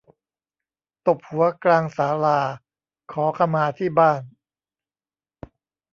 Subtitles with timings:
[1.07, 2.39] ตบหัวกลางศาลา
[3.11, 4.21] ขอขมาที่บ้าน